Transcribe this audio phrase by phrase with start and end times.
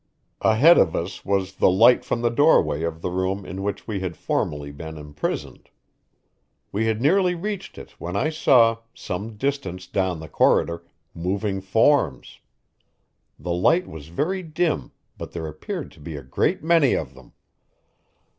[0.41, 3.99] Ahead of us was the light from the doorway of the room in which we
[3.99, 5.69] had formerly been imprisoned.
[6.71, 10.83] We had nearly reached it when I saw, some distance down the corridor,
[11.13, 12.39] moving forms.
[13.37, 17.33] The light was very dim, but there appeared to be a great many of them.